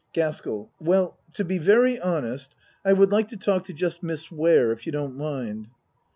GASKELL 0.13 0.71
Well 0.79 1.15
to 1.33 1.45
be 1.45 1.59
very 1.59 1.99
honest, 1.99 2.55
I 2.83 2.91
would 2.91 3.11
like 3.11 3.27
to 3.27 3.37
talk 3.37 3.65
to 3.65 3.73
just 3.73 4.01
Miss 4.01 4.31
Ware 4.31 4.71
if 4.71 4.87
you 4.87 4.91
don't 4.91 5.15
mind. 5.15 5.67